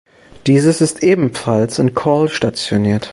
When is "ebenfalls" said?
1.03-1.77